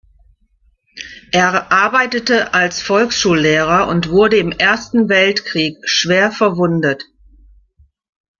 [1.31, 7.03] Er arbeitete als Volksschullehrer und wurde im Ersten Weltkrieg schwer verwundet.